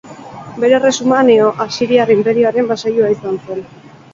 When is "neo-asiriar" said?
1.27-2.13